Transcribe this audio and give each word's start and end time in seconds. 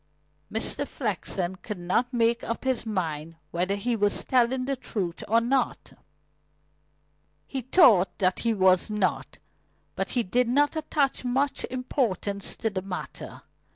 Mr. 0.51 0.87
Flexen 0.87 1.57
could 1.57 1.77
not 1.77 2.11
make 2.11 2.43
up 2.43 2.63
his 2.63 2.87
mind 2.87 3.35
whether 3.51 3.75
he 3.75 3.95
was 3.95 4.25
telling 4.25 4.65
the 4.65 4.75
truth 4.75 5.23
or 5.27 5.39
not. 5.39 5.93
He 7.45 7.61
thought 7.61 8.17
that 8.17 8.39
he 8.39 8.51
was 8.51 8.89
not. 8.89 9.37
But 9.95 10.09
he 10.17 10.23
did 10.23 10.47
not 10.49 10.75
attach 10.75 11.23
much 11.23 11.65
importance 11.65 12.55
to 12.55 12.71
the 12.71 12.81
matter. 12.81 13.43